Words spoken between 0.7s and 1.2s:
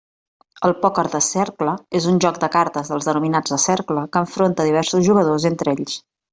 pòquer